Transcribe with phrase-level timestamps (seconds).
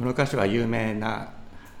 [0.00, 1.28] この箇所は有名な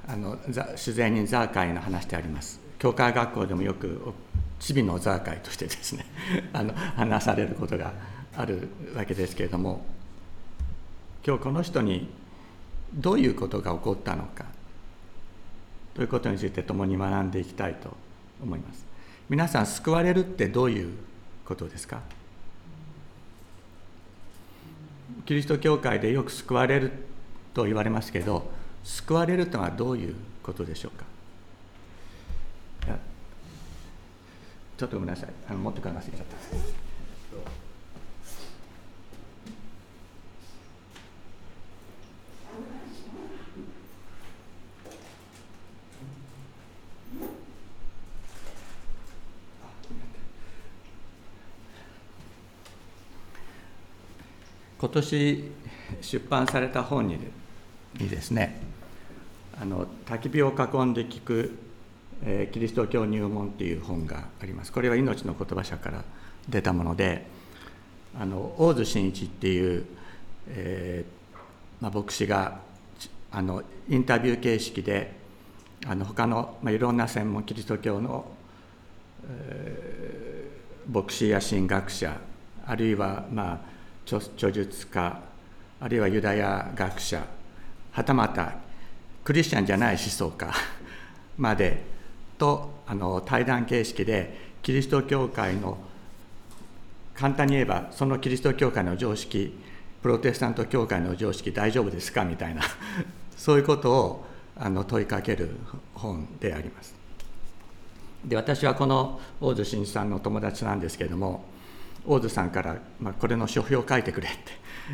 [0.06, 2.60] あの自然人ザーカイの話であります。
[2.78, 4.12] 教会学校でもよく
[4.58, 6.04] チビのザーカイとしてですね
[6.52, 7.94] あの話されることが
[8.36, 9.86] あるわけですけれども
[11.26, 12.10] 今日この人に
[12.92, 14.44] どういうことが起こったのか
[15.94, 17.96] ということについて共に学んでいきたいと
[18.42, 18.84] 思います
[19.30, 20.94] 皆さん救われるってどういう
[21.46, 22.00] ことですか？
[25.24, 27.09] キリスト教会でよく救われる
[27.54, 28.50] と言われますけど
[28.84, 31.04] 救われるとはどういうことでしょうか？
[34.76, 35.28] ちょっとごめんなさい。
[35.48, 36.36] あの持ってかなすぎちゃった。
[54.80, 55.44] 今年
[56.00, 57.18] 出版された本に
[57.98, 58.58] ですね
[59.60, 61.58] あの焚き火を囲んで聞く、
[62.24, 64.72] えー、キリスト教入門っていう本があります。
[64.72, 66.02] これは命の言葉社から
[66.48, 67.26] 出たもので
[68.18, 69.84] あの大津真一っていう、
[70.48, 72.60] えーまあ、牧師が
[73.30, 75.12] あのインタビュー形式で
[75.86, 78.24] あの他の、まあ、いろんな専門キリスト教の、
[79.28, 82.18] えー、牧師や神学者
[82.66, 83.69] あるいは、まあ、
[84.18, 85.20] 著述家
[85.80, 87.24] あるいはユダヤ学者
[87.92, 88.54] はたまた
[89.24, 90.52] クリスチャンじゃない思想家
[91.38, 91.82] まで
[92.38, 95.78] とあの対談形式でキリスト教会の
[97.14, 99.58] 簡単に言えばそのキリスト教会の常識
[100.02, 102.24] プロテスタント教会の常識大丈夫ですか？
[102.24, 102.62] みたいな
[103.36, 105.50] そういうことをあの問いかける
[105.94, 106.94] 本であります。
[108.24, 111.44] で私はこの大津真一さんの友達なんですけれども
[112.06, 114.38] 大津さんから、まあ、これの書評を書いてくれって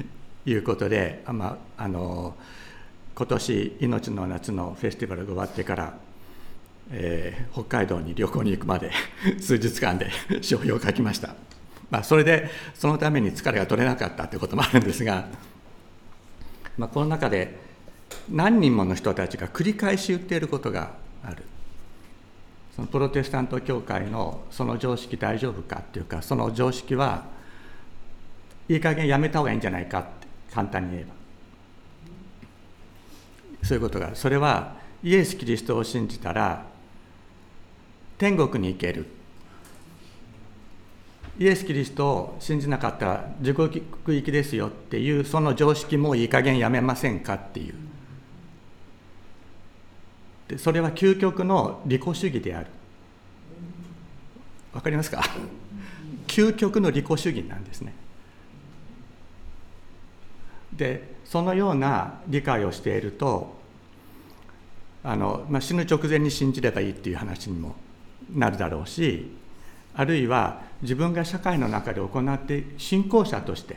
[0.50, 2.36] いうことで、まあ、あの
[3.14, 5.98] 今年命の夏のフェスティバルが終わってから、
[6.90, 8.90] えー、北海道に旅行に行くまで
[9.40, 10.10] 数日間で
[10.42, 11.34] 書評を書きました、
[11.90, 15.26] まあ、それでそのために疲れが取れなかったということもあるんですが、
[16.76, 17.58] まあ、この中で
[18.28, 20.94] 何人もの人たちが繰り返し言っていることが
[21.24, 21.42] ある。
[22.76, 27.24] そのプロテスタント教会のその常識大丈夫かっていうかその常識は
[28.68, 30.08] いい加減やめた方がいいんじゃないかって
[30.52, 31.14] 簡単に言えば。
[33.62, 36.66] そういうことがそれはイエス・キリストを信じたら
[38.18, 39.06] 天国に行ける。
[41.38, 47.85] イエス・キリストを信じなかったら地獄行きですよっていうその常識もいい加減やめませんかっていう。
[50.48, 52.66] でそれは究極の利己主義である。
[54.72, 55.22] わかりますか？
[56.26, 57.94] 究極の利己主義なんですね。
[60.72, 63.56] でそのような理解をしていると
[65.02, 67.74] あの、まあ、死ぬ直前に信じればいいっていう話にも
[68.34, 69.34] なるだろうし
[69.94, 73.76] あるいは自分が社会の中で行って信仰者として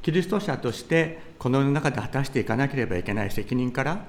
[0.00, 4.04] キリスト者としてこの世の中で果たしていかなければいけない責任から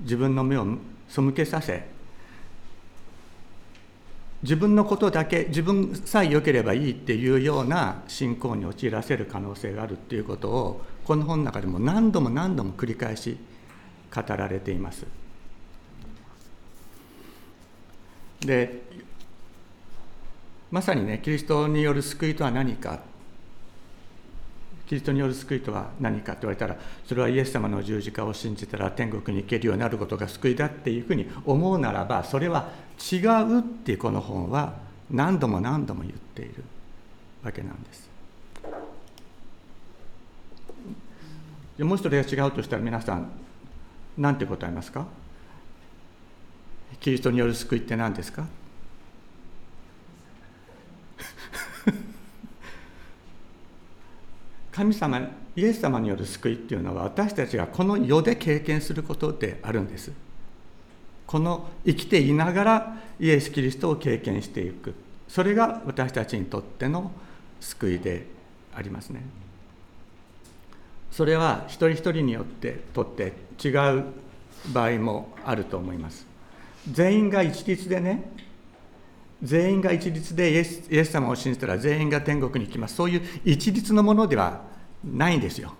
[0.00, 0.66] 自分の目を
[1.14, 1.86] 背けさせ
[4.42, 13.38] 自分のことだけ自分さえ良ければいいっていうような信仰に陥らせる可能性があるっていうことをこの本の中でも何度も何度も繰り返し
[14.14, 15.06] 語られています。
[18.40, 18.82] で
[20.70, 23.00] まさにねキリストによる救いとは何か
[24.86, 32.68] キリストによる救いとは何かと言われたらそれはイエス様の十字架を信じたら天国に行けるようになることが救いだっていうふうに思うならばそれは
[33.12, 34.74] 違うってこの本は
[35.10, 36.64] 何度も何度も言っている
[37.42, 38.10] わけなんです。
[41.78, 43.30] もう一人が違うとしたら皆さん
[44.16, 45.06] 何て答えますか？
[47.00, 48.46] キリストによる救いって何ですか？
[54.74, 55.20] 神様
[55.54, 60.10] イエス様による救いっていうのは私たちがこの世で経験することであるんです。
[61.28, 64.94] この生きていながらイエス・キリストを経験していく。
[65.28, 67.12] それが私たちにとっての
[67.60, 68.26] 救いで
[68.74, 69.22] ありますね。
[71.12, 73.32] それは一人一人によってとって
[73.64, 74.06] 違う
[74.72, 76.26] 場合もあると思います。
[76.90, 78.24] 全員が一律でね
[79.44, 82.96] 全員が一律でイエスイエス様を信じたら全員が天国に行きます。
[82.96, 84.62] そういう一律のものでは
[85.04, 85.74] ないんですよ。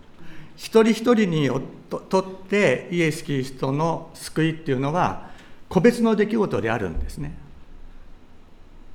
[0.57, 1.51] 一人一人に
[1.89, 5.31] とってイエス・キリストの救いっていうのは
[5.69, 7.37] 個別の出来事であるんですね。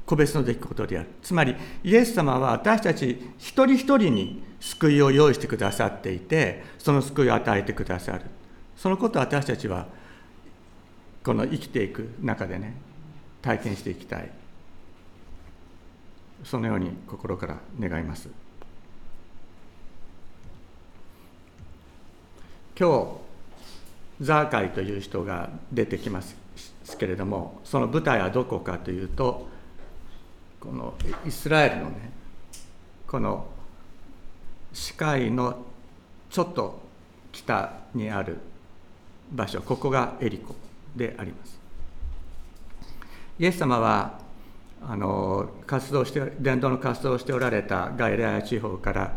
[0.05, 1.09] 個別の出来事である。
[1.23, 8.21] つまりイエス様は私たち一人一人に救いを用意してくださっていてその救いを与えてくださる。
[8.77, 9.87] そのことを私たちは
[11.23, 12.75] この生きていく中でね
[13.41, 14.38] 体験していきたい。
[16.43, 18.29] そのように心から願います。
[22.79, 22.89] 今
[24.19, 26.35] 日ザーカイという人が出てきます
[26.97, 29.49] けれどもその舞台はどこかというと
[30.61, 30.93] この
[31.25, 32.11] イスラエルのね
[33.05, 33.47] この
[34.71, 35.57] 視界の
[36.29, 36.81] ちょっと
[37.33, 38.37] 北にある
[39.31, 40.55] 場所ここがエリコ
[40.95, 41.59] であります。
[43.39, 44.19] イエス様は
[44.81, 49.13] あの活動して伝道の活動をしておられたガイレア地方から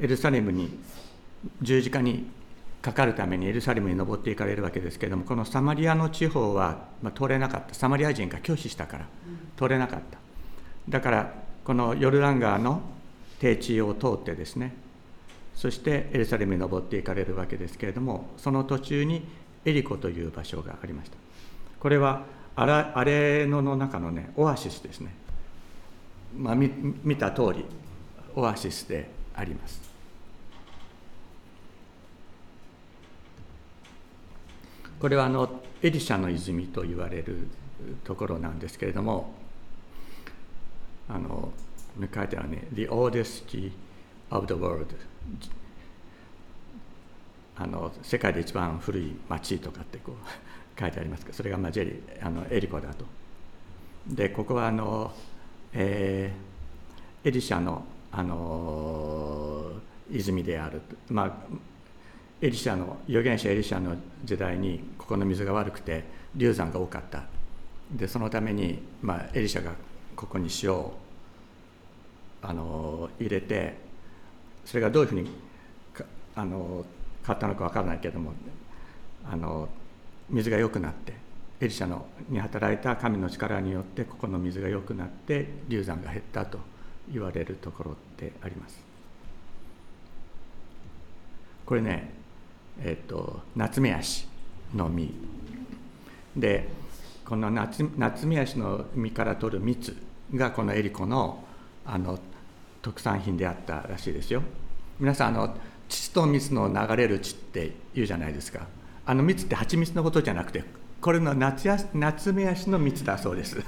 [0.00, 0.78] エルサレムに
[1.62, 2.26] 十字架に
[2.82, 7.74] かかるためにエルサレムに登っていかれるわけですけれどもこのサマリアの地方は、まあ、通れなかった。
[7.74, 9.06] サマリア人が拒否したから
[9.56, 10.18] 通れなかった。
[10.88, 11.34] だから
[11.64, 12.80] このヨルダン川の
[13.40, 14.74] 低地を通ってですね
[15.54, 19.26] そしてエルサレムに登っていかれるわけですけれどもその途中に
[19.64, 21.16] エリコという場所がありました。
[21.80, 22.22] これは
[22.60, 25.14] アレノの中のねオアシスですね、
[26.36, 26.70] まあ、見
[27.04, 27.64] 見た通り
[28.34, 29.80] オアシスであります。
[34.98, 37.46] これはあのエリシャの泉と言われる
[38.02, 39.32] ところなんですけれども
[41.08, 41.52] あの
[42.12, 43.70] 書いてあるね「The oldest key
[44.30, 44.86] of the world」
[47.56, 50.14] あの世界で一番古い町とかってこう
[50.78, 51.24] 書いてあります。
[51.24, 53.04] けどそれがまあジェリあのエリコだと。
[54.06, 55.12] でここはあの、
[55.72, 59.72] えー、エリシャのあの
[60.10, 60.80] 泉である。
[61.08, 61.32] まあ
[62.40, 66.04] エリシャの預言者エリシャの時代にここの水が悪くて
[66.36, 67.24] 流産が多かった。
[67.90, 69.72] でそのために、まあ、エリシャが
[70.14, 70.92] ここに塩を
[72.42, 73.76] あの入れて
[74.64, 75.30] それがどういうふうに
[76.36, 76.84] あの
[77.24, 78.32] 買ったのか分からないけども
[79.24, 79.68] あの
[80.30, 81.14] 水が良くなって
[81.60, 86.58] エリシャのに働いた神の力によってここの水が良くなって流産が減ったと
[87.12, 88.78] 言われるところであります。
[91.66, 92.10] これね、
[92.80, 94.26] えっ、と夏目足
[94.74, 95.12] の実
[96.36, 96.68] で
[97.24, 99.96] この夏夏目足の実から取る蜜
[100.34, 101.44] がこのエリコの
[101.84, 102.18] あの
[102.80, 104.42] 特産品であったらしいですよ。
[105.00, 105.56] 皆さんあの
[105.88, 108.66] 乳と蜜の流れる血って言うじゃないですか
[109.08, 110.62] あの蜜って蜂蜜のことじゃなくて
[111.00, 113.56] これの夏や夏目足の蜜だそうです。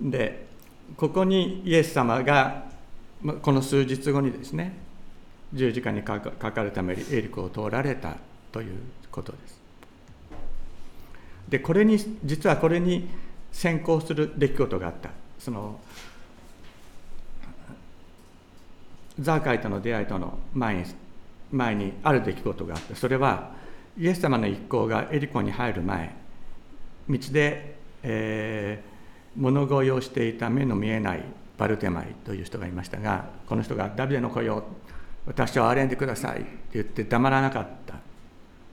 [0.00, 0.46] で
[0.96, 2.66] ここにイエス様が
[3.42, 4.78] この数日後にですね
[5.52, 8.16] 十字架にかかるためにエリコを通られた
[8.52, 8.78] という
[9.10, 9.58] ことです。
[11.48, 13.08] でこれに実はこれに
[13.56, 15.08] 先行する出来事があった。
[15.38, 15.80] その
[19.18, 20.84] ザーカイとの出会いとの前に
[21.50, 23.52] 前にある出来事があってそれは
[23.96, 26.14] イエス様の一行がエリコに入る前
[27.08, 31.24] 道で、えー、物乞いをしていた目の見えない
[31.56, 34.64] バルテマイという人がいましたがこの人が「ダビデの子よ
[35.24, 37.94] 私を憐れんでください」って言って黙らなかった。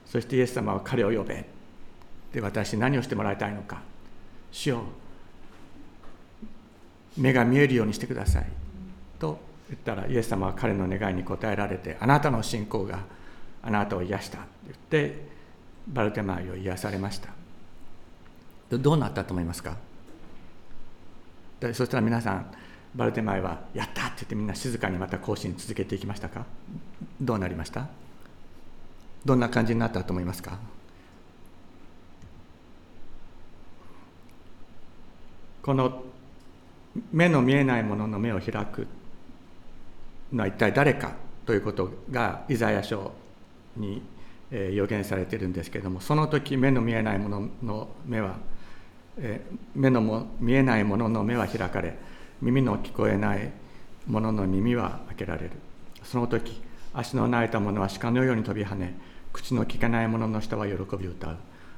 [0.04, 1.44] そしてイエス様は彼を呼べ。
[2.32, 3.93] で私何をしてもらいたいのか。
[4.54, 4.82] 主よ
[7.16, 8.46] 目が見えるようにしてください。
[9.18, 13.00] と言ったらイエス様は彼の願いに応えられてあなたの信仰が
[13.62, 15.26] あなたを癒したと言って
[15.88, 17.30] バルテマイを癒されました。
[18.70, 19.76] どうなったと思いますか？
[21.60, 22.46] そしたら皆さん
[22.94, 26.46] バルテマイは「やった!」って言ってみんな静かにまた行進続けていきましたか？
[27.20, 27.88] どうなりました？
[29.24, 30.58] どんな感じになったと思いますか？
[35.64, 36.02] この
[37.10, 38.86] 目の見えないものの目を開く
[40.30, 41.12] のは一体誰か
[41.46, 43.12] ということがイザヤ書
[43.74, 44.02] に
[44.50, 48.36] 予言されているんですけれどもその時目の見えないものの目は
[49.74, 51.96] 目のも見えないものの目は開かれ
[52.42, 53.50] 耳の聞こえない
[54.06, 55.52] ものの耳は開けられる。
[56.02, 56.60] その時
[56.92, 58.98] 足の泣いた者は鹿のように飛び跳ね
[59.32, 61.36] 口の聞かない者の下は喜び歌う。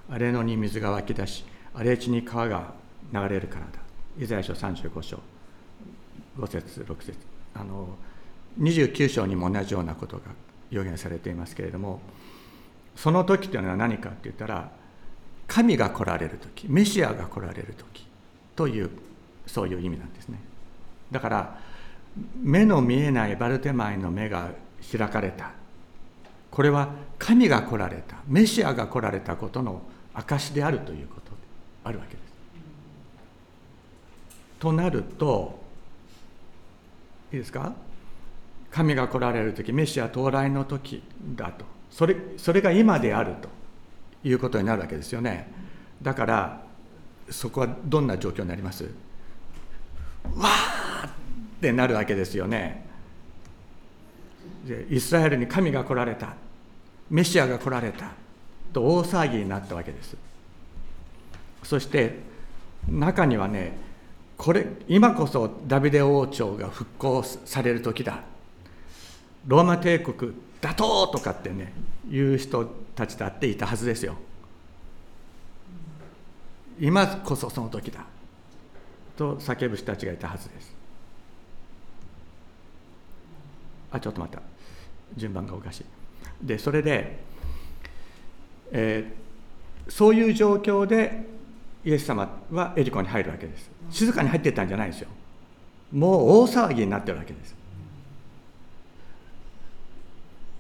[0.09, 2.75] 荒れ野に水が湧き出し荒れ地に川が
[3.12, 3.79] 流れるからだ
[4.19, 5.21] イザヤ書35章。
[6.38, 7.19] 5節6節。
[7.55, 7.88] あの
[8.61, 10.23] 29章にも同じようなことが
[10.71, 12.00] 予言されていますけれども
[12.95, 14.71] その時というのは何かって言ったら
[15.47, 18.07] 神が来られる時メシアが来られる時
[18.55, 18.91] という
[19.47, 20.41] そういう意味なんですね。
[21.11, 21.59] だから
[22.41, 24.50] 目の見えないバルテマイの目が
[24.91, 25.53] 開かれた。
[26.50, 26.88] これは
[27.19, 29.83] 神が来られたメシアが来られたことの
[30.15, 31.37] 証であるということで
[31.85, 32.25] あるわけです。
[34.58, 35.62] となると
[37.32, 37.75] いいですか？
[38.70, 41.02] 神が来られる時メシア到来の時
[41.34, 41.64] だと。
[41.90, 43.48] それそれが今であると
[44.22, 45.50] いうことになるわけですよね。
[46.02, 46.62] だから
[47.30, 48.84] そこはどんな状況になります？
[50.36, 51.10] わーっ
[51.60, 52.84] てなるわけですよね。
[54.90, 56.34] イスラエルに神が来られた。
[57.08, 58.10] メシアが来られた。
[58.72, 60.16] と大騒ぎになったわけです。
[61.62, 62.18] そして
[62.88, 63.86] 中にはね
[64.37, 68.23] これ今こそダビデ王朝が復興される時だ。
[69.47, 71.73] ローマ帝国打倒とかってね
[72.11, 72.64] 言う人
[72.95, 74.16] たちだっていたはずですよ。
[76.78, 78.05] 今こそその時だ。
[79.16, 80.75] と叫ぶ人たちがいたはずです。
[83.90, 84.43] あちょっと待った。
[85.16, 85.85] 順番がおかしい。
[86.43, 87.21] でそれで、
[88.73, 91.25] えー、そういう状況で
[91.85, 93.71] イエス様はエリコに入るわけです。
[93.90, 95.09] 静かに入っていったんじゃないですよ。
[95.93, 97.55] もう大騒ぎになってるわけです。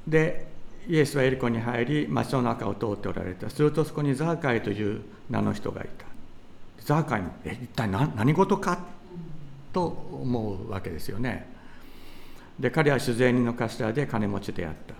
[0.06, 0.46] で
[0.88, 3.50] イエスはエリコに入り町の中を通っておられた。
[3.50, 6.06] するとそこにザーカイという名の人がいた。
[6.84, 8.78] ザーカイもえ一体何何事か
[9.72, 11.48] と思うわけですよね。
[12.60, 14.94] で彼は酒税人の頭で金持ちであった。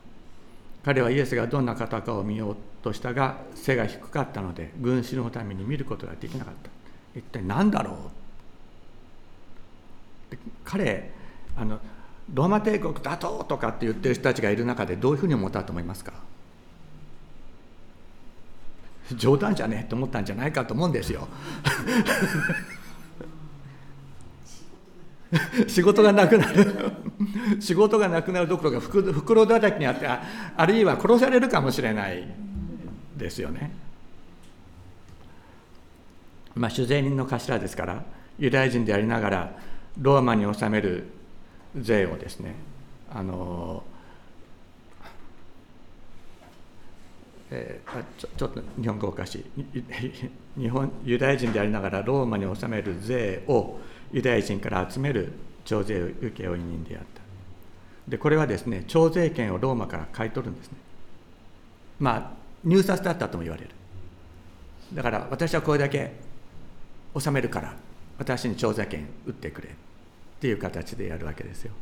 [0.85, 6.71] 彼はイエスがどんな方かを見ようとしたが背が低かったので群衆のために見ることができなかった。
[7.19, 7.97] 一体何だろう
[10.65, 11.13] 彼
[11.57, 11.81] あの
[12.33, 16.13] ローマ帝国打倒とかって言ってる人たちがいる中でどういうふうに思ったと思いますか？
[19.15, 21.29] 冗談じゃねえと思ったんじゃないかと思うんですよ。
[25.69, 26.93] 仕事がなくなる。
[27.61, 32.27] 仕事がなくなるどころか袋叩きにあってあるいは殺されるかもしれない
[33.17, 33.73] ですよね。
[36.55, 38.03] まあ主税人の頭ですから
[38.39, 39.53] ユダヤ人でありながら
[39.99, 41.05] ローマに納める
[41.79, 42.55] 税をですね
[43.11, 43.83] あの
[47.51, 49.45] えー、ちょちょっと日本語おかしい。
[50.61, 53.79] 日本ユダヤ人でありながらローマに納める税を
[54.13, 55.33] ユダヤ人から集める
[55.65, 57.23] 徴税請負人であった。
[58.09, 60.79] でこれはですね徴税権をローマから買い取るんですね。
[62.01, 62.33] まあ
[62.65, 63.71] 入札だったとも言われる。
[64.93, 66.13] だから私はこれだけ
[67.15, 67.75] 納めるから
[68.19, 69.69] 私に徴税権売ってくれ。
[70.37, 71.73] っていう形でやるわけですよ。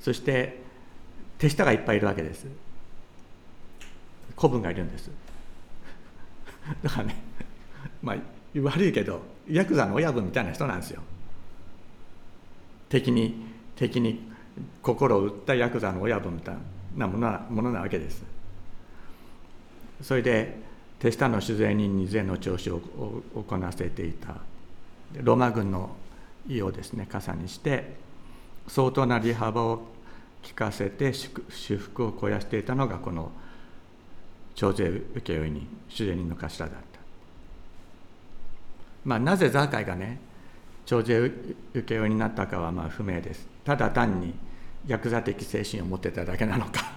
[0.00, 0.62] そして
[1.38, 2.46] 手下がいっぱいいるわけです。
[4.34, 5.10] 子分がいるんです。
[6.82, 7.16] だからね
[8.02, 8.16] まあ
[8.60, 11.02] 悪いけどヤクザの親分みたいな人なんですよ。
[12.88, 13.44] 敵に
[13.76, 14.30] 敵に
[14.82, 16.56] 心を打ったヤクザの親分みたい
[16.96, 18.22] なものなものなわけです。
[20.02, 20.58] それで
[20.98, 22.80] 手下の酒税人に税の徴収を
[23.34, 24.36] 行わせていた。
[25.20, 25.96] ローマ軍の
[26.48, 27.96] 意をですね傘にして
[28.68, 29.82] 相当な利幅を
[30.42, 31.42] 聞かせて祝
[31.76, 33.30] 福を肥やしていたのがこの
[34.54, 34.84] 徴税
[35.14, 37.00] 請負人主税人の頭だった。
[39.04, 40.20] まあなぜザーカイがね
[40.84, 41.30] 徴税
[41.74, 43.46] 請負になったかはまあ不明です。
[43.64, 44.34] ただ単に
[44.86, 46.92] ヤクザ的精神を持ってただけなのか。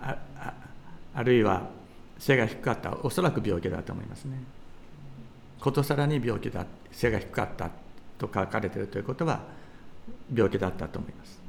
[0.00, 0.54] ああ
[1.14, 1.68] あるいは
[2.18, 4.38] 背が低かったおそらく病気だと思いますね。
[5.64, 7.70] ことさらに病気だ背が低かった
[8.18, 9.40] と書かれているということは
[10.34, 11.40] 病気だったと思います、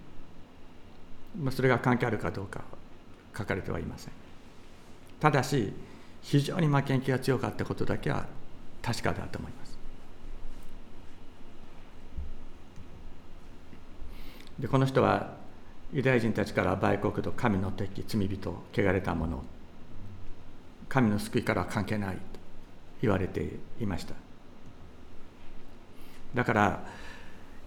[1.38, 2.62] まあ、それが関係あるかどうか
[3.38, 4.14] 書かれてはいません。
[5.20, 5.74] ただし
[6.22, 8.26] 非常に負けん気が強かったことだけは
[8.82, 9.78] 確かだと思います。
[14.60, 15.36] でこの人は
[15.92, 19.44] ユダヤ人たちから売国と神の敵罪人汚れたもの。
[20.88, 22.35] 神の救いからは関係ない。
[23.02, 23.50] 言われて
[23.80, 24.14] いました。
[26.34, 26.84] だから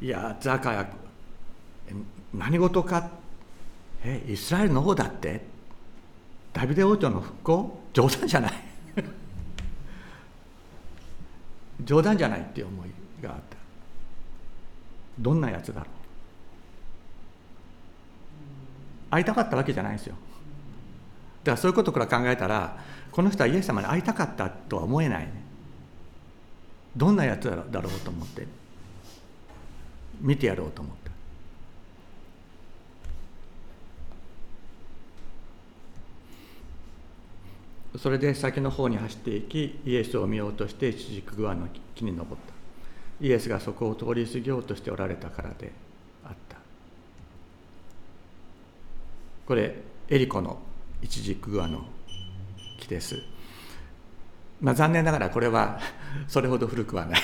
[0.01, 0.89] いやザカヤ
[2.35, 3.11] 何事か
[4.05, 5.43] えイスラエルの方だって
[6.53, 7.81] ダビデ王朝の復興？
[7.93, 8.53] 冗談じゃない。
[11.85, 12.91] 冗談じゃないっていう思い
[13.23, 13.57] があった。
[15.19, 15.89] どんなやつだろう？
[19.11, 20.15] 会いたかったわけじゃないんですよ。
[21.45, 22.79] だからそういうことから考えたら
[23.11, 25.33] この人はイエス様に会いたかったとは思えないね。
[26.97, 28.47] どんなやつだろうと思って。
[30.21, 30.97] 見てやろうと思っ
[37.93, 37.99] た。
[37.99, 42.55] それで先の方に走っていきイエスを見ようとして一軸グアの木に登った。
[43.25, 45.73] イエスがそこを通り過ぎようとしておられたからで
[46.25, 46.57] あった。
[49.47, 49.77] これ
[50.09, 50.59] エリコの
[51.03, 51.85] 一軸グアの
[52.89, 53.23] です。
[54.61, 55.79] まあ、残念ながらこれは
[56.27, 57.21] それほど古くはない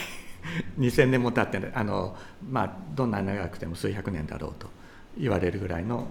[0.78, 2.16] 2000年も経ってあの、
[2.49, 4.68] まあ、どんな長くても数百年だろうと
[5.18, 6.06] 言われるぐらいの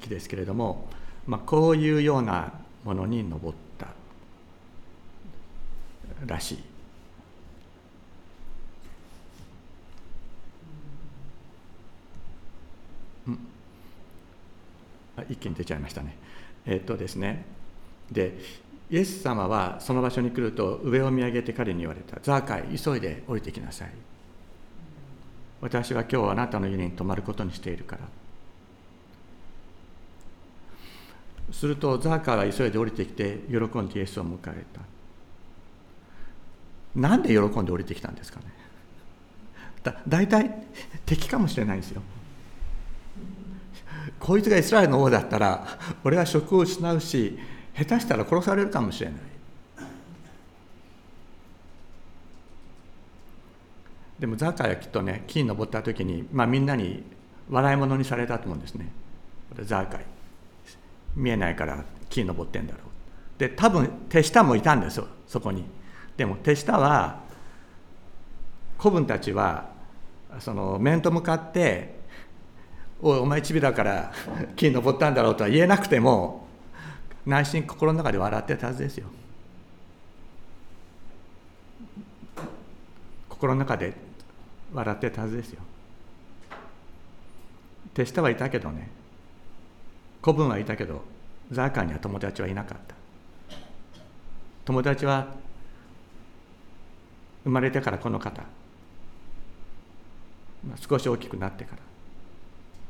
[0.00, 0.88] 木ですけれども、
[1.26, 2.52] まあ、こういうような
[2.84, 3.88] ものに登った
[6.26, 6.58] らしい。
[15.28, 16.16] 一気に出ちゃいましたね。
[16.64, 17.44] えっとですね
[18.12, 18.38] で
[18.90, 23.90] イエス様はその場所に来ると上を見上げて彼に言われた「ザーカイ急いで降りてきなさい」
[25.60, 28.02] 「私は今日あなたの家に泊まることにしているから」
[31.52, 34.80] するとザーカーは急いで降りてきて喜んでイエスを迎えた。
[36.94, 38.46] なんで喜んで降りてきたんですかね。
[39.82, 40.66] だ大体
[41.06, 42.02] 敵かもしれないんですよ。
[44.18, 45.66] こいつがイスラエルの王だったら
[46.04, 47.38] 俺は職を失うし
[47.78, 49.20] 下手したら殺されるかもしれない。
[54.18, 57.04] でもザーカーはきっとね木に登った時に、まあ、みんなに
[57.48, 58.90] 笑い物にされたと思うんですね。
[59.62, 60.04] ザーカイ。
[61.14, 62.82] 見えないから木に登ってんだろう。
[63.38, 65.64] で多分手下もいたんですよそこに。
[66.16, 67.20] でも手下は
[68.76, 69.70] 子分たちは
[70.40, 72.00] その面と向かって
[73.00, 74.12] 「おいお前チビだから
[74.56, 76.47] 木に登ったんだろう」とは言えなくても
[77.28, 79.06] 内心心の中で笑ってたはずですよ。
[83.28, 83.92] 心の中で
[84.72, 85.60] 笑ってたはずですよ。
[87.92, 88.88] 手下はいたけどね。
[90.22, 91.02] 子分はいたけど
[91.52, 92.94] ザーカーには友達はいなかった。
[94.64, 95.34] 友達は
[97.44, 98.42] 生まれてからこの方
[100.88, 101.82] 少し大きくなってから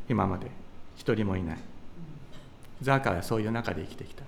[0.09, 0.47] 今まで
[0.97, 1.59] 一人もいない。
[2.81, 4.25] ザーカーはそういう中で生きてきた。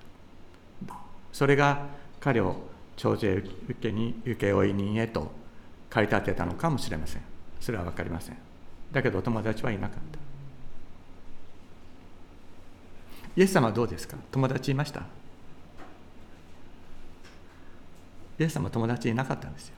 [1.33, 1.87] それが
[2.21, 2.57] 彼を
[2.97, 5.31] 徴税受けに請負人へと
[5.89, 7.23] 駆り立てたのかもしれません。
[7.61, 8.37] それは分かりません。
[8.91, 10.19] だけど友達はいなかった。
[13.37, 14.17] イエス様はどうですか？
[14.33, 15.03] 友達いました？
[18.39, 19.75] イエス様は友達いなかったんですよ。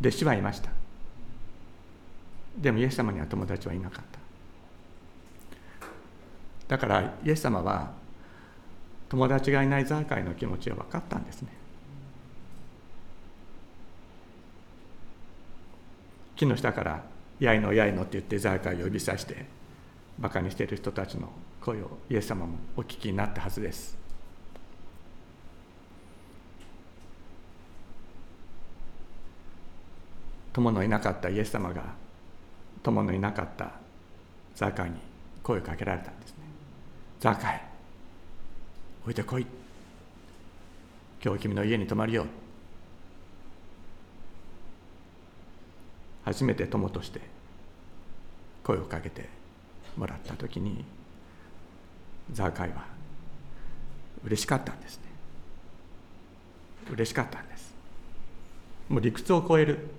[0.00, 0.70] 弟子はいました。
[2.58, 4.19] でもイエス様には友達はいなかった。
[6.70, 7.90] だからイエス様は
[9.08, 11.48] 友達がいないザーカイの気持ちは分かったんですね。
[16.36, 17.02] 木の下から
[17.40, 19.46] やいのやいのって言ってザーカイを呼びさして
[20.20, 21.28] バカにしている人たちの
[21.60, 23.98] 声をイエス様もお聞きになったはずです。
[30.52, 31.82] 友のいなかったイエス様が
[32.84, 33.72] 友のいなかった
[34.54, 34.98] ザーカイに
[35.42, 36.39] 声をかけられたんです
[37.20, 37.62] ザカイ
[39.02, 39.46] 置いてこい。
[41.22, 42.24] 今日君の家に泊まるよ
[46.24, 47.20] 初めて友として
[48.64, 49.28] 声をかけて
[49.98, 50.82] もらった時に
[52.32, 52.86] ザーカイは
[54.24, 55.02] 嬉しかったんですね。
[56.90, 57.74] 嬉しかったんです。
[58.88, 59.90] もう理屈を超える、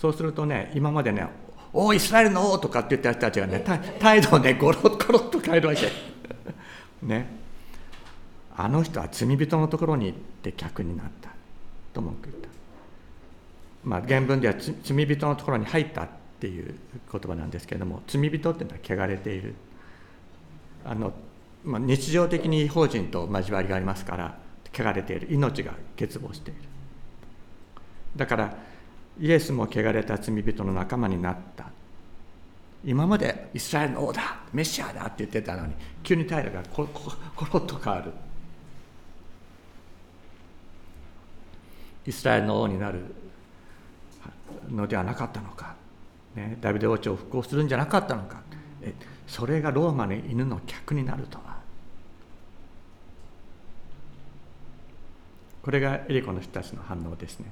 [0.00, 1.26] そうするとね今までね
[1.72, 3.64] 「おおイスラエルの王!」とかって言った人たちがね
[3.98, 5.90] 態度をねゴロッゴロッと変えるわけ
[7.02, 7.26] ね
[8.56, 11.30] あの人は罪人のところに行って客になった
[11.92, 12.46] と文句言った。
[13.86, 16.08] まあ、原文では罪人のところに入ったっ
[16.40, 16.74] ていう
[17.10, 19.54] 言葉なんですけれども罪人っていうのは汚れている
[20.84, 21.12] あの、
[21.64, 24.38] まあ、日常的に法人と交わりがありますから
[24.74, 26.60] 汚れている命が欠乏している
[28.16, 28.56] だから
[29.18, 31.66] イエスも汚れた罪人の仲間になった。
[32.84, 38.12] 今までイスラエルの王だメシアだって言ってたのに急に態度がコロッと変わる。
[42.06, 43.00] イスラエルの王になる
[44.68, 45.74] のではなかったのか、
[46.36, 48.40] ね、ダビデ王朝を復興するんじゃなかったのか。
[48.82, 48.94] え
[49.26, 51.56] それがローマの犬の客になるとは。
[55.62, 57.46] これがエリコの人たちの反応ですね。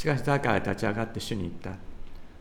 [0.00, 1.72] しかしザーカーは立ち上がって主に言った。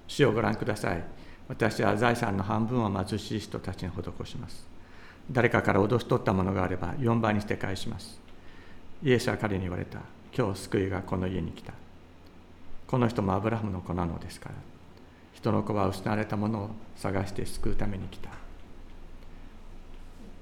[0.08, 1.04] 主をご覧ください。
[1.50, 4.66] 私は財産の半分を貧しい人たちに施します。
[5.30, 8.18] 誰かから脅し取ったものがあれば4倍にして返します。
[9.04, 10.00] イエスは彼に言われた。
[10.34, 11.74] 今日救いがこの家に来た。
[12.88, 14.56] この人もアブラハムの子なのですから。
[15.34, 18.30] 人の子は失われたものを探して救うために来た。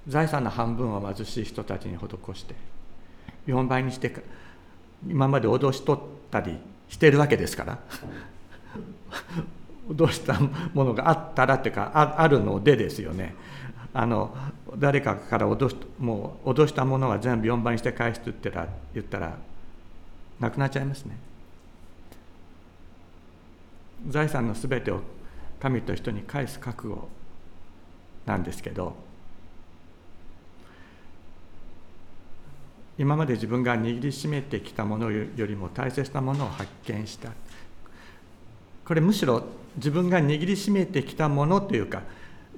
[0.07, 2.53] 財産の半分を貧しい人たちに施して
[3.47, 4.13] 4倍にして
[5.07, 7.79] 今まで脅し取ったりしてるわけですから。
[9.89, 10.37] 脅した
[10.73, 13.35] ものがあったらっていうかああるのでですよね。
[13.93, 14.35] あの
[14.77, 19.37] 誰かから脅しもう脅したものは全部4倍にして返すって言ったら言ったら
[20.39, 21.17] なくなっちゃいますね。
[24.09, 25.01] 財産のすべてを
[25.59, 27.07] 神と人に返す覚悟
[28.25, 28.95] なんですけど
[32.97, 37.29] 今まで自分が握りしめてきたものよりも大切なものを発見した。
[38.85, 39.43] これむしろ
[39.75, 42.03] 自分が握りしめてきたものというか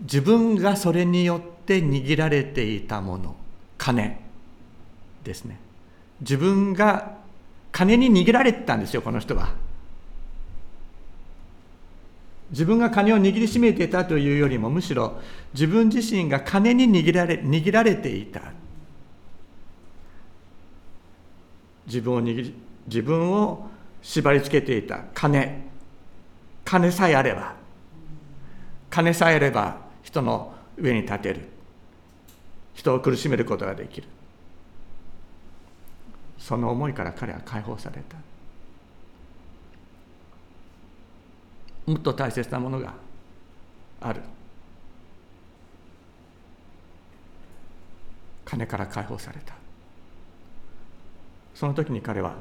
[0.02, 3.36] 自分がそれによって握られていたもの
[3.78, 4.19] 金
[5.23, 5.60] ですね。
[6.21, 7.17] 自分が
[7.71, 9.54] 金に握られてたんですよこの人は。
[12.52, 15.19] 自分が金を握りしめていたというよりもむしろ
[15.54, 18.41] 自分自身が金に握られ握られていた。
[21.89, 22.54] 自分を握り
[22.86, 23.67] 自分を
[24.02, 24.99] 縛り付けていた。
[25.13, 25.67] 金。
[26.63, 27.56] 金さえあれば。
[28.89, 31.49] 金さえあれば人の上に立てる。
[32.75, 34.08] 人を苦しめることができる。
[36.38, 38.17] その思いから彼は解放された。
[41.91, 42.93] もっと大切なものが
[43.99, 44.21] ある。
[48.45, 49.56] 金から解放された。
[51.59, 52.35] その時に彼は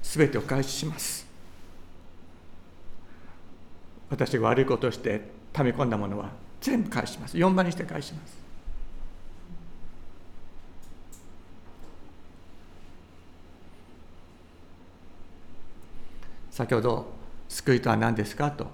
[0.00, 1.26] 全てお返しします。
[4.08, 7.36] 私が悪いことをして溜め込んだものは全部返します。
[7.36, 8.38] 4番にして返します。
[16.52, 17.12] 先ほど
[17.48, 18.68] 救いとは何ですかと。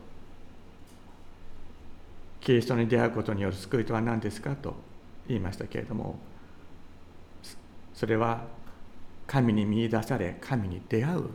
[2.42, 4.74] キリストに出会うことによる救いとは何ですかと
[5.26, 6.18] 言いましたけれども
[7.94, 8.59] それは
[9.30, 11.26] 神に見出され神に出会う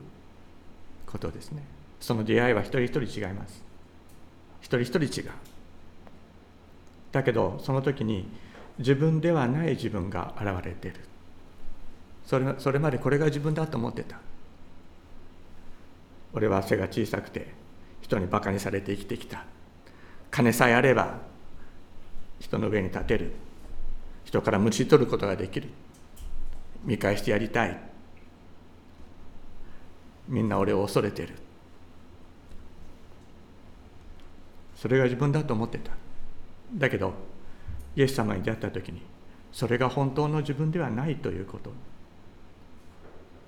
[1.05, 1.63] ことですね。
[2.01, 3.63] その出会いは一人一人違います。
[4.59, 5.29] 一人一人違う。
[7.13, 8.27] だけどその時に
[8.79, 10.99] 自分ではない自分が現れている。
[12.25, 14.19] それそれまでこれが自分だと思ってた。
[16.33, 17.53] 俺は背が小さくて
[18.01, 19.45] 人にバカにされて生きてきた。
[20.31, 21.19] 金さえあれば
[22.41, 23.31] 人の上に立てる。
[24.25, 25.69] 人からむし取ることができる。
[26.85, 27.77] 見返してやりたい。
[30.27, 31.35] みんな俺を恐れてる。
[34.75, 35.91] それが自分だと思ってた。
[36.73, 37.13] だけど
[37.95, 39.01] イエス様に出会った時に
[39.51, 41.71] それが本当の自分ではないということ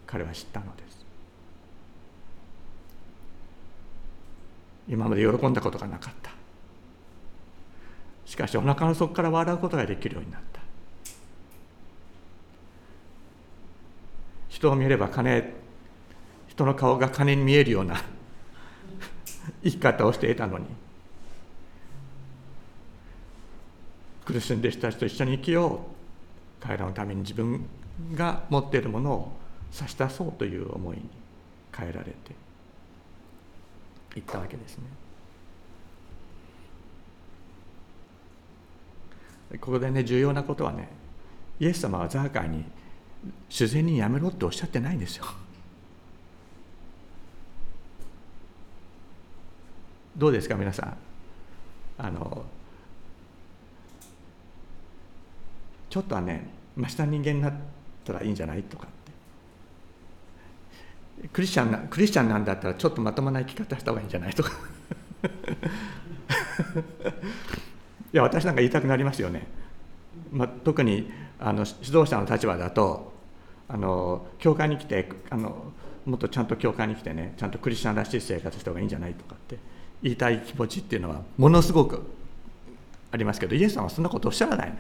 [0.06, 1.06] 彼は知ったのです。
[4.88, 6.32] 今まで喜んだことがなかった。
[8.26, 10.57] しかしお腹の底から笑うことができるようになった。
[14.58, 15.54] 人を見れば金
[16.48, 18.02] 人の顔が金に見えるような
[19.64, 20.66] 生き方をしていたのに
[24.26, 25.80] 苦しんでる人たちと一緒に生きよう
[26.60, 27.68] 彼らのために自分
[28.16, 29.32] が持っているものを
[29.70, 31.08] 差し出そうという思いに
[31.72, 32.34] 変えられて
[34.16, 34.86] いったわけですね。
[39.62, 40.90] ここでね重要なことはね
[41.60, 42.66] イエス様はザーカイに
[43.50, 45.26] 自然にやめろっておっしゃってないんですよ。
[50.16, 50.98] どうですか皆さん。
[52.00, 52.46] あの
[55.90, 57.54] ちょっとはねました人間になっ
[58.04, 58.90] たらいいんじゃないとかっ
[61.22, 61.30] て。
[61.30, 64.52] クリスチャンなクリスチャンなんだったらちょっとまともな生き方した方がいいんじゃないとか。
[68.14, 69.48] いや私なんか言いたくなりますよね、
[70.32, 73.14] まあ、特にあの指導者の立場だと
[73.70, 75.72] あの教会に来てあの
[76.06, 79.58] もっとちゃんと教会に来てねちゃんとクリスチャンらしい生活した方がいいんじゃないとかって
[80.02, 82.02] 言いたい気持ちっていうのはものすごく
[83.12, 84.78] ありますけどイエスさんはそんなことおっしゃらないね。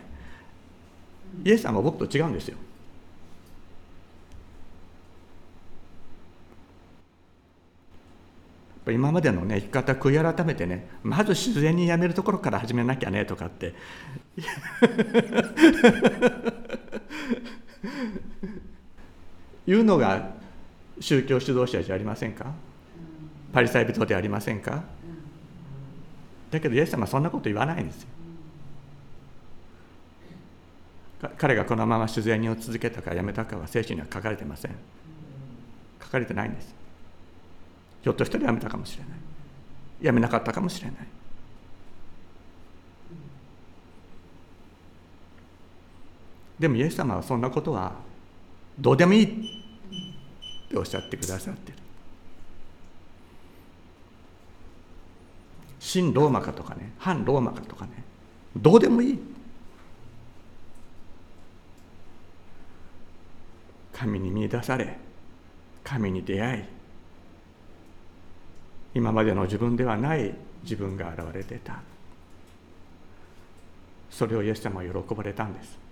[1.44, 2.58] イエスさんは僕と違うんですよ。
[8.90, 13.74] 今までのね生き方悔い改めてねまず自然にやめるところから始めなきゃねとかって。
[19.68, 20.32] いうのが
[21.00, 22.46] 宗教指導者じゃありませんか？
[23.54, 24.84] パリサイ人でありませんか？
[26.50, 28.10] だけどイエス様はそんなこと言わないんですよ。
[31.38, 34.72] 彼がこのまま自然にを続けたかやめたかは聖書には書かれてません。
[36.02, 36.74] 書かれてないんです。
[38.04, 39.14] ひょっとしたらやめたかもしれない。
[40.02, 40.98] やめなかったかもしれない。
[46.60, 48.07] でもイエス様はそんなことは
[48.80, 49.28] どうでもいいっ
[50.70, 51.78] ておっしゃってくださってる。
[55.80, 56.92] 新ローマかとかね。
[56.98, 57.92] 反ローマかとかね。
[58.56, 59.20] どうでもいい。
[63.94, 64.98] 神に見出され。
[65.84, 66.64] 神に出会い。
[68.94, 71.82] 今までの自分ではない自分が現れてた。
[74.12, 75.87] それをイエス様は喜ばれたんです。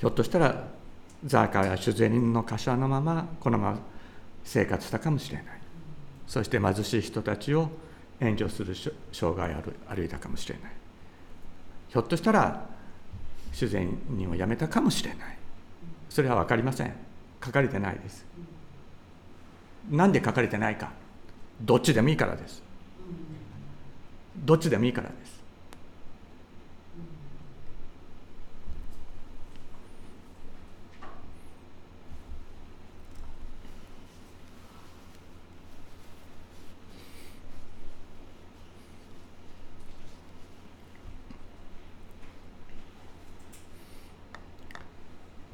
[0.00, 0.64] ひょっとしたら
[1.26, 3.78] ザーカーや主税人の頭のままこのまま
[4.42, 5.44] 生活したかもしれない。
[6.26, 7.68] そして貧しい人たちを
[8.18, 8.74] 援助する
[9.12, 9.62] 生涯を
[9.94, 10.72] 歩いたかもしれない。
[11.90, 12.66] ひょっとしたら
[13.52, 15.38] 主税人を辞めたかもしれない。
[16.08, 16.94] それは分かりません。
[17.44, 18.24] 書かれてないです。
[19.90, 20.92] なんで書かれてないか。
[21.60, 22.62] どっちでもいいからです。
[24.34, 25.40] どっちでもいいからです。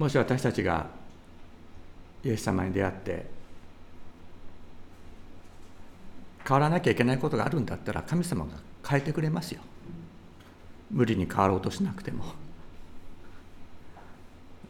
[0.06, 0.86] もし私たちが
[2.22, 3.26] イエス様に出会って
[6.46, 8.52] 変わらなきゃいけないことがあるんだったら神様が
[8.88, 9.62] 変えてくれますよ。
[10.92, 12.22] 無理に変わろうとしなくても。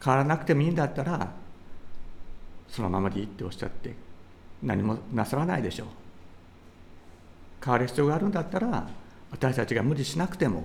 [0.03, 1.31] 変わらなくてもいいんだったら
[2.66, 3.94] そのままでいいっておっしゃって
[4.62, 5.88] 何もなさらないでしょう。
[7.62, 8.88] 変わる必要があるんだったら
[9.31, 10.64] 私たちが無理しなくても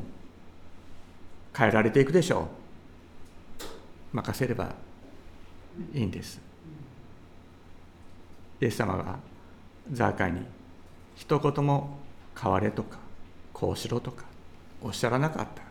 [1.53, 2.61] 変えられていくでしょう。
[4.13, 4.76] 任せれば
[5.93, 6.41] いいんです。
[8.60, 9.19] イエス様が
[9.91, 10.41] ザーカイに
[11.15, 11.97] 一言も
[12.39, 13.00] 変われとか
[13.54, 14.26] こうしろとか
[14.82, 15.62] おっしゃらなかった。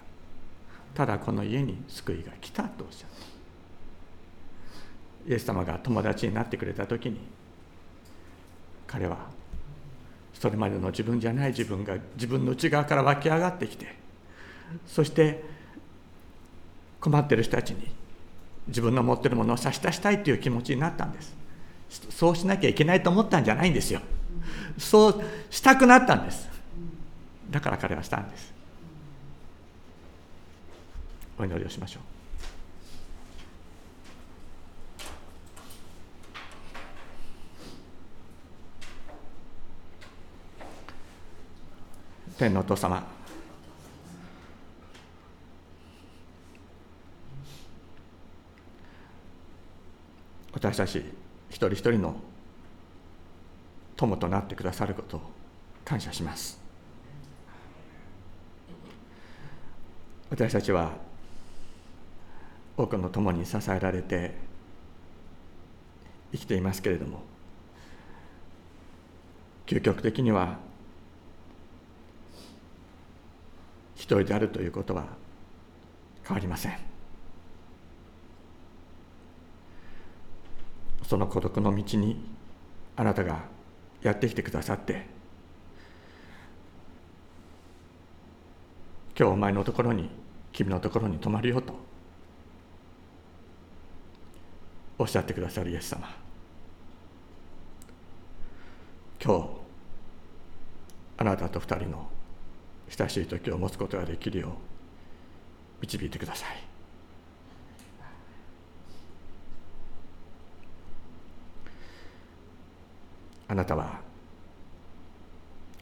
[0.94, 3.30] ただこの家に救いが来たとおっしゃった。
[5.30, 7.20] イエス様が友達になってくれた時に
[8.86, 9.18] 彼は
[10.32, 13.94] それまでの自分じゃない自分が自分の内側から湧き上がってきて
[14.86, 15.44] そして
[17.00, 17.88] 困ってる人たちに
[18.70, 21.36] 自分の持ってるものを差し出したいという気持ちになったんです。
[22.10, 24.00] そうしなきゃいけないと思ったんじゃないんですよ。
[24.78, 26.48] そうしたくなったんです。
[27.50, 28.54] だから彼はしたんです。
[31.38, 32.02] お祈りをしましょう。
[42.38, 43.19] 天のお父様。
[50.52, 51.04] 私たち
[51.48, 52.16] 一人一人の
[53.96, 55.20] 友となってくださることを
[55.84, 56.60] 感謝します。
[60.30, 60.92] 私たちは
[62.76, 64.32] 多くの友に支えられて
[66.32, 67.22] 生きていますけれども
[69.66, 70.58] 究極的には
[73.96, 75.04] 一人であるということは
[76.24, 76.89] 変わりません。
[81.10, 82.24] その孤独の道に
[82.94, 83.40] あなたが
[84.00, 85.06] やってきてくださって
[89.18, 90.08] 今日お前のところに
[90.52, 91.74] 君のところに泊まるよと
[94.98, 96.08] おっしゃってくださるイエス様。
[99.20, 99.48] 今日
[101.18, 102.08] あなたと二人の
[102.88, 104.52] 親しい時を持つことができるよう
[105.80, 106.69] 導いてください。
[113.50, 114.00] あなたは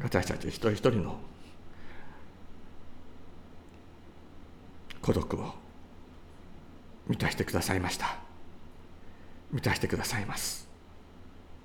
[0.01, 1.19] 私たち一人一人の
[5.03, 5.53] 孤独を
[7.09, 8.17] 満たしてくださいました。
[9.53, 10.67] 満たしてくださいます。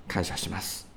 [0.05, 0.89] 感謝します。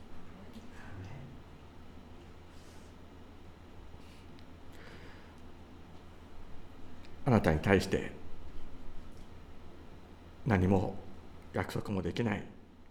[7.26, 8.10] あなたに対して
[10.44, 10.96] 何も
[11.52, 12.42] 約束もできない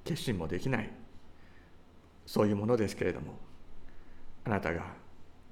[0.06, 0.90] 決心もできない
[2.26, 3.38] そういうものですけれども
[4.44, 4.94] あなたが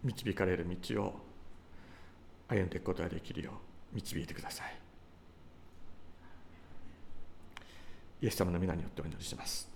[0.04, 1.20] 導かれる道を
[2.48, 3.52] 歩んでいくことができるよ
[3.94, 4.76] う導いてください
[8.22, 9.70] イエス様の皆によってお祈りします。